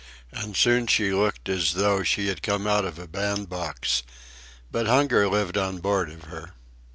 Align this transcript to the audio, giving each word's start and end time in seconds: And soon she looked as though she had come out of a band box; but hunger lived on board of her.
And 0.31 0.57
soon 0.57 0.87
she 0.87 1.13
looked 1.13 1.47
as 1.47 1.73
though 1.75 2.01
she 2.01 2.25
had 2.27 2.41
come 2.41 2.65
out 2.65 2.85
of 2.85 2.97
a 2.97 3.05
band 3.07 3.49
box; 3.49 4.01
but 4.71 4.87
hunger 4.87 5.27
lived 5.27 5.59
on 5.59 5.77
board 5.77 6.09
of 6.09 6.23
her. 6.23 6.55